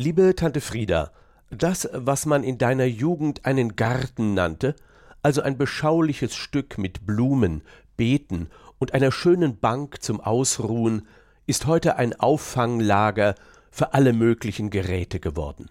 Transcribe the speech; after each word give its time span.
Liebe 0.00 0.36
Tante 0.36 0.60
Frieda, 0.60 1.10
das, 1.50 1.88
was 1.92 2.24
man 2.24 2.44
in 2.44 2.56
deiner 2.56 2.84
Jugend 2.84 3.44
einen 3.44 3.74
Garten 3.74 4.32
nannte, 4.32 4.76
also 5.24 5.42
ein 5.42 5.58
beschauliches 5.58 6.36
Stück 6.36 6.78
mit 6.78 7.04
Blumen, 7.04 7.62
Beeten 7.96 8.48
und 8.78 8.94
einer 8.94 9.10
schönen 9.10 9.58
Bank 9.58 10.00
zum 10.00 10.20
Ausruhen, 10.20 11.08
ist 11.46 11.66
heute 11.66 11.96
ein 11.96 12.14
Auffanglager 12.14 13.34
für 13.72 13.92
alle 13.92 14.12
möglichen 14.12 14.70
Geräte 14.70 15.18
geworden. 15.18 15.68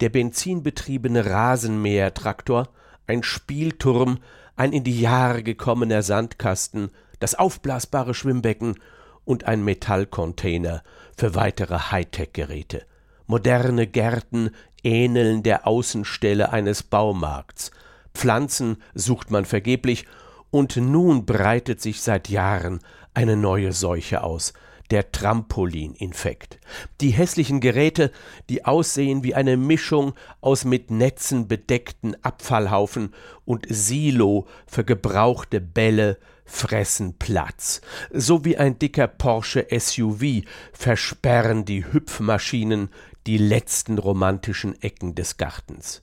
Der 0.00 0.08
benzinbetriebene 0.08 1.26
Rasenmähertraktor, 1.26 2.70
ein 3.06 3.22
Spielturm, 3.22 4.18
ein 4.56 4.72
in 4.72 4.82
die 4.82 5.00
Jahre 5.00 5.44
gekommener 5.44 6.02
Sandkasten, 6.02 6.90
das 7.20 7.36
aufblasbare 7.36 8.14
Schwimmbecken 8.14 8.80
und 9.24 9.44
ein 9.44 9.62
Metallcontainer 9.62 10.82
für 11.16 11.36
weitere 11.36 11.78
Hightech-Geräte. 11.78 12.89
Moderne 13.30 13.86
Gärten 13.86 14.50
ähneln 14.82 15.44
der 15.44 15.64
Außenstelle 15.64 16.50
eines 16.50 16.82
Baumarkts. 16.82 17.70
Pflanzen 18.12 18.78
sucht 18.92 19.30
man 19.30 19.44
vergeblich, 19.44 20.06
und 20.50 20.76
nun 20.76 21.26
breitet 21.26 21.80
sich 21.80 22.00
seit 22.00 22.28
Jahren 22.28 22.80
eine 23.14 23.36
neue 23.36 23.72
Seuche 23.72 24.24
aus, 24.24 24.52
der 24.90 25.12
Trampolininfekt. 25.12 26.58
Die 27.00 27.10
hässlichen 27.10 27.60
Geräte, 27.60 28.10
die 28.48 28.64
aussehen 28.64 29.22
wie 29.22 29.36
eine 29.36 29.56
Mischung 29.56 30.14
aus 30.40 30.64
mit 30.64 30.90
Netzen 30.90 31.46
bedeckten 31.46 32.16
Abfallhaufen 32.24 33.14
und 33.44 33.64
Silo 33.68 34.48
für 34.66 34.82
gebrauchte 34.82 35.60
Bälle, 35.60 36.18
fressen 36.50 37.16
Platz. 37.16 37.80
So 38.10 38.44
wie 38.44 38.56
ein 38.56 38.78
dicker 38.78 39.06
Porsche 39.06 39.66
SUV 39.70 40.42
versperren 40.72 41.64
die 41.64 41.84
Hüpfmaschinen 41.84 42.90
die 43.26 43.38
letzten 43.38 43.98
romantischen 43.98 44.80
Ecken 44.82 45.14
des 45.14 45.36
Gartens. 45.36 46.02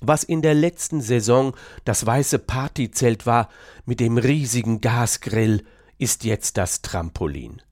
Was 0.00 0.24
in 0.24 0.42
der 0.42 0.54
letzten 0.54 1.00
Saison 1.00 1.54
das 1.84 2.04
weiße 2.04 2.38
Partyzelt 2.38 3.26
war 3.26 3.48
mit 3.86 4.00
dem 4.00 4.18
riesigen 4.18 4.80
Gasgrill, 4.80 5.64
ist 5.98 6.24
jetzt 6.24 6.58
das 6.58 6.82
Trampolin. 6.82 7.62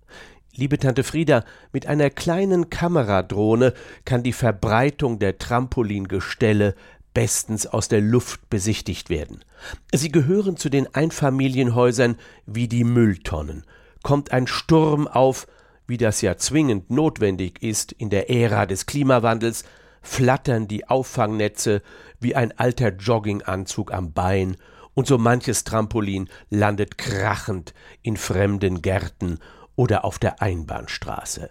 Liebe 0.54 0.78
Tante 0.78 1.02
Frieda, 1.02 1.44
mit 1.72 1.86
einer 1.86 2.10
kleinen 2.10 2.68
Kameradrohne 2.68 3.72
kann 4.04 4.22
die 4.22 4.34
Verbreitung 4.34 5.18
der 5.18 5.38
Trampolingestelle 5.38 6.74
bestens 7.14 7.66
aus 7.66 7.88
der 7.88 8.00
Luft 8.00 8.48
besichtigt 8.50 9.10
werden. 9.10 9.44
Sie 9.92 10.10
gehören 10.10 10.56
zu 10.56 10.68
den 10.68 10.94
Einfamilienhäusern 10.94 12.16
wie 12.46 12.68
die 12.68 12.84
Mülltonnen. 12.84 13.64
Kommt 14.02 14.32
ein 14.32 14.46
Sturm 14.46 15.06
auf, 15.08 15.46
wie 15.86 15.96
das 15.96 16.20
ja 16.20 16.36
zwingend 16.36 16.90
notwendig 16.90 17.62
ist 17.62 17.92
in 17.92 18.10
der 18.10 18.30
Ära 18.30 18.66
des 18.66 18.86
Klimawandels, 18.86 19.64
flattern 20.00 20.68
die 20.68 20.88
Auffangnetze 20.88 21.82
wie 22.20 22.34
ein 22.34 22.56
alter 22.58 22.88
Jogginganzug 22.88 23.92
am 23.92 24.12
Bein, 24.12 24.56
und 24.94 25.06
so 25.06 25.16
manches 25.16 25.64
Trampolin 25.64 26.28
landet 26.50 26.98
krachend 26.98 27.72
in 28.02 28.18
fremden 28.18 28.82
Gärten 28.82 29.38
oder 29.74 30.04
auf 30.04 30.18
der 30.18 30.42
Einbahnstraße 30.42 31.48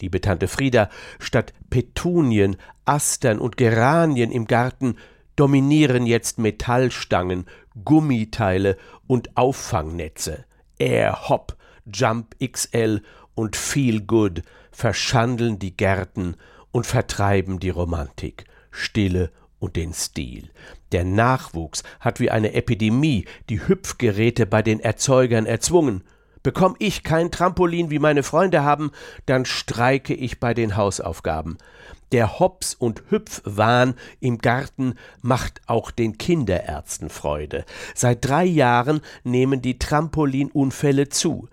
liebe 0.00 0.20
Tante 0.20 0.48
Frieda, 0.48 0.88
statt 1.18 1.52
Petunien, 1.70 2.56
Astern 2.84 3.38
und 3.38 3.56
Geranien 3.56 4.30
im 4.30 4.46
Garten 4.46 4.96
dominieren 5.36 6.06
jetzt 6.06 6.38
Metallstangen, 6.38 7.46
Gummiteile 7.84 8.76
und 9.06 9.36
Auffangnetze. 9.36 10.44
Air 10.78 11.28
Hop, 11.28 11.56
Jump 11.86 12.34
XL 12.40 13.02
und 13.38 13.54
Feel 13.54 14.00
Good 14.00 14.42
verschandeln 14.72 15.60
die 15.60 15.76
Gärten 15.76 16.34
und 16.72 16.88
vertreiben 16.88 17.60
die 17.60 17.70
Romantik, 17.70 18.46
Stille 18.72 19.30
und 19.60 19.76
den 19.76 19.94
Stil. 19.94 20.50
Der 20.90 21.04
Nachwuchs 21.04 21.84
hat 22.00 22.18
wie 22.18 22.32
eine 22.32 22.54
Epidemie 22.54 23.26
die 23.48 23.68
Hüpfgeräte 23.68 24.44
bei 24.44 24.62
den 24.62 24.80
Erzeugern 24.80 25.46
erzwungen, 25.46 26.02
Bekomme 26.42 26.76
ich 26.78 27.02
kein 27.02 27.30
Trampolin, 27.30 27.90
wie 27.90 27.98
meine 27.98 28.22
Freunde 28.22 28.62
haben, 28.62 28.92
dann 29.26 29.44
streike 29.44 30.14
ich 30.14 30.40
bei 30.40 30.54
den 30.54 30.76
Hausaufgaben. 30.76 31.58
Der 32.12 32.38
Hops- 32.38 32.74
und 32.74 33.02
Hüpfwahn 33.10 33.94
im 34.20 34.38
Garten 34.38 34.94
macht 35.20 35.60
auch 35.66 35.90
den 35.90 36.16
Kinderärzten 36.16 37.10
Freude. 37.10 37.64
Seit 37.94 38.24
drei 38.24 38.44
Jahren 38.44 39.00
nehmen 39.24 39.62
die 39.62 39.78
Trampolinunfälle 39.78 41.08
zu. 41.08 41.48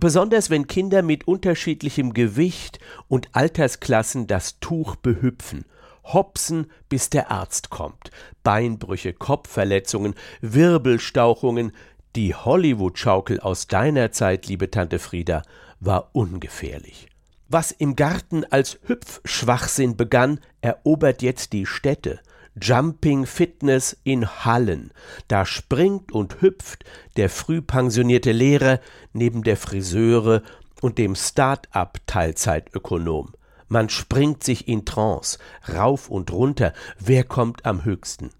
Besonders 0.00 0.48
wenn 0.48 0.66
Kinder 0.66 1.02
mit 1.02 1.28
unterschiedlichem 1.28 2.14
Gewicht 2.14 2.80
und 3.06 3.28
Altersklassen 3.32 4.26
das 4.26 4.58
Tuch 4.58 4.96
behüpfen. 4.96 5.66
Hopsen, 6.04 6.70
bis 6.88 7.10
der 7.10 7.30
Arzt 7.30 7.68
kommt. 7.68 8.10
Beinbrüche, 8.42 9.12
Kopfverletzungen, 9.12 10.14
Wirbelstauchungen, 10.40 11.72
die 12.16 12.34
Hollywood-Schaukel 12.34 13.40
aus 13.40 13.66
deiner 13.66 14.10
Zeit, 14.10 14.46
liebe 14.46 14.70
Tante 14.70 14.98
Frieda, 14.98 15.42
war 15.80 16.08
ungefährlich. 16.14 17.08
Was 17.48 17.70
im 17.70 17.94
Garten 17.94 18.44
als 18.44 18.78
Hüpfschwachsinn 18.86 19.98
begann, 19.98 20.40
erobert 20.62 21.20
jetzt 21.20 21.52
die 21.52 21.66
Städte. 21.66 22.20
Jumping 22.60 23.26
Fitness 23.26 23.96
in 24.02 24.26
Hallen. 24.44 24.92
Da 25.28 25.46
springt 25.46 26.12
und 26.12 26.40
hüpft 26.40 26.84
der 27.16 27.28
früh 27.28 27.62
pensionierte 27.62 28.32
Lehrer 28.32 28.80
neben 29.12 29.42
der 29.42 29.56
Friseure 29.56 30.42
und 30.80 30.98
dem 30.98 31.14
Start-up 31.14 31.98
Teilzeitökonom. 32.06 33.32
Man 33.68 33.88
springt 33.88 34.42
sich 34.42 34.66
in 34.66 34.84
Trance, 34.84 35.38
rauf 35.72 36.08
und 36.10 36.32
runter, 36.32 36.72
wer 36.98 37.22
kommt 37.22 37.64
am 37.66 37.84
höchsten. 37.84 38.30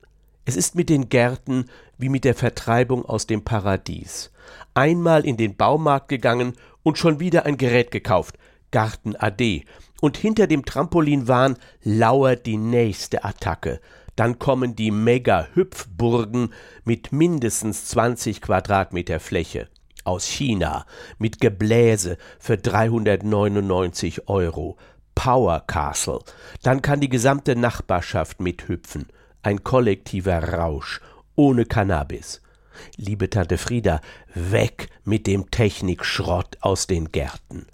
Es 0.45 0.57
ist 0.57 0.75
mit 0.75 0.89
den 0.89 1.09
Gärten 1.09 1.67
wie 1.99 2.09
mit 2.09 2.25
der 2.25 2.35
Vertreibung 2.35 3.05
aus 3.05 3.29
dem 3.29 3.45
Paradies. 3.45 4.33
Einmal 4.75 5.25
in 5.25 5.37
den 5.37 5.57
Baumarkt 5.57 6.09
gegangen 6.09 6.55
und 6.83 6.99
schon 6.99 7.21
wieder 7.21 7.47
ein 7.47 7.59
Gerät 7.59 7.93
gekauft, 7.93 8.39
Garten 8.73 9.15
AD, 9.15 9.65
und 10.01 10.17
hinter 10.17 10.47
dem 10.47 10.65
Trampolinwahn 10.65 11.57
lauert 11.85 12.47
die 12.47 12.57
nächste 12.57 13.23
Attacke. 13.23 13.81
Dann 14.21 14.39
kommen 14.39 14.77
die 14.77 14.91
Mega-Hüpfburgen 14.91 16.53
mit 16.85 17.11
mindestens 17.11 17.87
20 17.87 18.43
Quadratmeter 18.43 19.19
Fläche 19.19 19.69
aus 20.05 20.27
China 20.27 20.85
mit 21.17 21.41
Gebläse 21.41 22.19
für 22.39 22.59
399 22.59 24.29
Euro. 24.29 24.77
Power 25.15 25.65
Castle. 25.67 26.19
Dann 26.63 26.83
kann 26.83 27.01
die 27.01 27.09
gesamte 27.09 27.57
Nachbarschaft 27.57 28.43
mithüpfen 28.43 29.07
ein 29.43 29.65
kollektiver 29.65 30.53
Rausch 30.53 31.01
ohne 31.35 31.65
Cannabis. 31.65 32.43
Liebe 32.99 33.31
Tante 33.31 33.57
Frieda, 33.57 34.03
weg 34.35 34.89
mit 35.03 35.27
dem 35.27 35.51
Technikschrott 35.51 36.59
aus 36.61 36.87
den 36.87 37.11
Gärten. 37.11 37.65